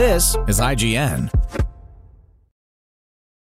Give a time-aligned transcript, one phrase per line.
[0.00, 1.30] This is IGN.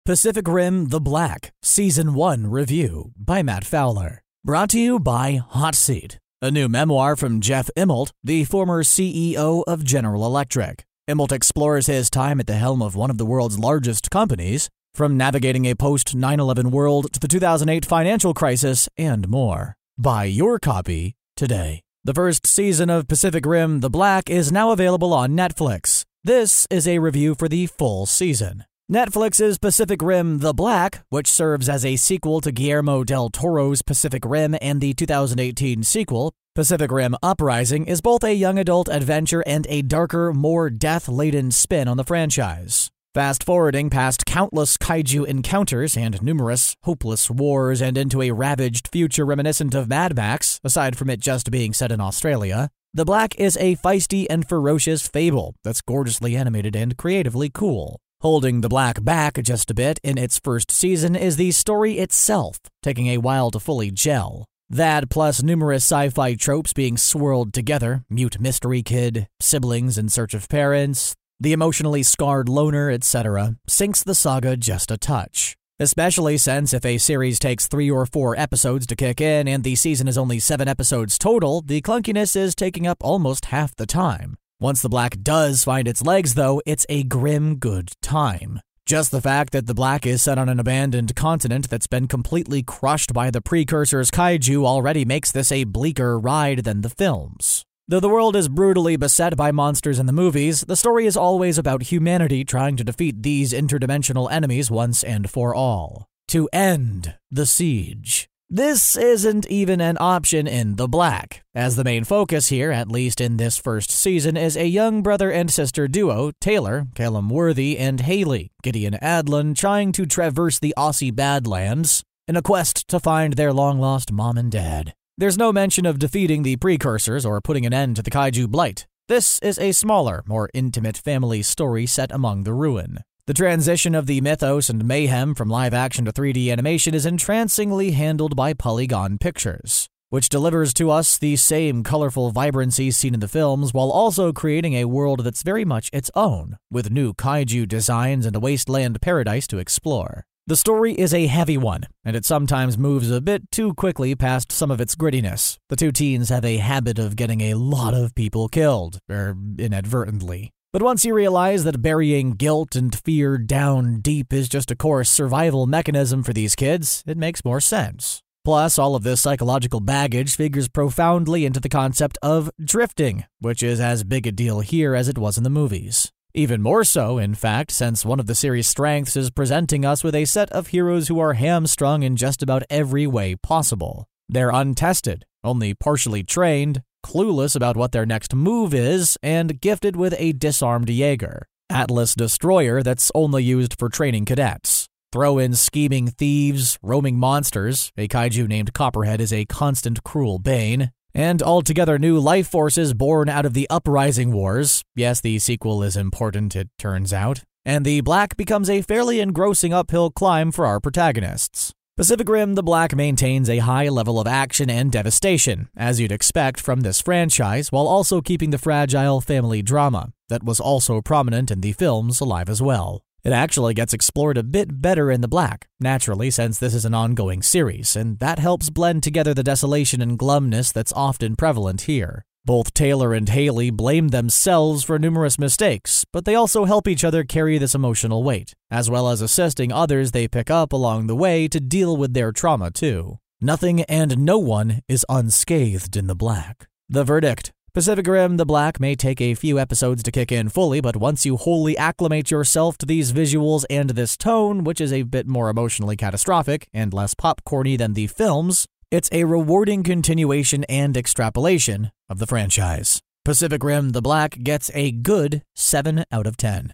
[0.05, 4.21] Pacific Rim The Black, Season 1 Review by Matt Fowler.
[4.41, 9.65] Brought to you by Hot Seat, a new memoir from Jeff Immelt, the former CEO
[9.67, 10.85] of General Electric.
[11.09, 15.17] Immelt explores his time at the helm of one of the world's largest companies, from
[15.17, 19.75] navigating a post 9 11 world to the 2008 financial crisis and more.
[19.97, 21.81] Buy your copy today.
[22.05, 26.05] The first season of Pacific Rim The Black is now available on Netflix.
[26.25, 28.65] This is a review for the full season.
[28.91, 34.25] Netflix's Pacific Rim The Black, which serves as a sequel to Guillermo del Toro's Pacific
[34.25, 39.67] Rim and the 2018 sequel, Pacific Rim Uprising, is both a young adult adventure and
[39.69, 42.89] a darker, more death laden spin on the franchise.
[43.13, 49.27] Fast forwarding past countless kaiju encounters and numerous hopeless wars and into a ravaged future
[49.27, 53.57] reminiscent of Mad Max, aside from it just being set in Australia, the Black is
[53.57, 57.99] a feisty and ferocious fable that's gorgeously animated and creatively cool.
[58.21, 62.57] Holding The Black back just a bit in its first season is the story itself,
[62.81, 64.45] taking a while to fully gel.
[64.69, 70.33] That plus numerous sci fi tropes being swirled together mute mystery kid, siblings in search
[70.33, 75.57] of parents, the emotionally scarred loner, etc., sinks the saga just a touch.
[75.77, 79.75] Especially since if a series takes three or four episodes to kick in and the
[79.75, 84.35] season is only seven episodes total, the clunkiness is taking up almost half the time.
[84.57, 88.61] Once the black does find its legs, though, it's a grim good time.
[88.85, 92.63] Just the fact that the black is set on an abandoned continent that's been completely
[92.63, 97.65] crushed by the precursors kaiju already makes this a bleaker ride than the films.
[97.87, 101.59] Though the world is brutally beset by monsters in the movies, the story is always
[101.59, 106.07] about humanity trying to defeat these interdimensional enemies once and for all.
[106.29, 108.27] To end the siege.
[108.49, 113.21] This isn't even an option in The Black, as the main focus here, at least
[113.21, 118.01] in this first season, is a young brother and sister duo, Taylor, Callum Worthy, and
[118.01, 123.53] Haley, Gideon Adlon, trying to traverse the Aussie Badlands in a quest to find their
[123.53, 124.95] long lost mom and dad.
[125.17, 128.85] There's no mention of defeating the precursors or putting an end to the kaiju blight.
[129.07, 132.99] This is a smaller, more intimate family story set among the ruin.
[133.25, 137.91] The transition of the mythos and mayhem from live action to 3D animation is entrancingly
[137.91, 143.29] handled by Polygon Pictures, which delivers to us the same colorful vibrancy seen in the
[143.29, 148.25] films while also creating a world that's very much its own, with new kaiju designs
[148.25, 150.25] and a wasteland paradise to explore.
[150.47, 154.51] The story is a heavy one, and it sometimes moves a bit too quickly past
[154.51, 155.57] some of its grittiness.
[155.69, 160.51] The two teens have a habit of getting a lot of people killed, er, inadvertently.
[160.71, 165.03] But once you realize that burying guilt and fear down deep is just a core
[165.03, 168.21] survival mechanism for these kids, it makes more sense.
[168.43, 173.79] Plus, all of this psychological baggage figures profoundly into the concept of drifting, which is
[173.79, 176.11] as big a deal here as it was in the movies.
[176.37, 180.13] Even more so, in fact, since one of the series' strengths is presenting us with
[180.13, 184.05] a set of heroes who are hamstrung in just about every way possible.
[184.27, 190.13] They're untested, only partially trained, clueless about what their next move is, and gifted with
[190.17, 191.47] a disarmed Jaeger.
[191.69, 194.89] Atlas Destroyer that's only used for training cadets.
[195.13, 200.91] Throw in scheming thieves, roaming monsters, a kaiju named Copperhead is a constant cruel bane,
[201.15, 204.83] and altogether new life forces born out of the Uprising Wars.
[204.95, 207.41] Yes, the sequel is important, it turns out.
[207.63, 211.71] And the Black becomes a fairly engrossing uphill climb for our protagonists.
[211.97, 216.59] Pacific Rim The Black maintains a high level of action and devastation, as you'd expect
[216.59, 221.61] from this franchise, while also keeping the fragile family drama that was also prominent in
[221.61, 223.04] the films alive as well.
[223.25, 226.93] It actually gets explored a bit better in the black, naturally, since this is an
[226.93, 232.23] ongoing series, and that helps blend together the desolation and glumness that's often prevalent here.
[232.45, 237.23] Both Taylor and Haley blame themselves for numerous mistakes, but they also help each other
[237.23, 241.47] carry this emotional weight, as well as assisting others they pick up along the way
[241.47, 243.17] to deal with their trauma too.
[243.41, 246.67] Nothing and no one is unscathed in the black.
[246.89, 250.79] The verdict Pacific Rim The Black may take a few episodes to kick in fully,
[250.79, 255.01] but once you wholly acclimate yourself to these visuals and this tone, which is a
[255.01, 260.95] bit more emotionally catastrophic and less popcorny than the films, It's a rewarding continuation and
[260.95, 263.01] extrapolation of the franchise.
[263.25, 266.71] Pacific Rim The Black gets a good 7 out of 10.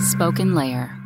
[0.00, 1.05] Spoken Layer.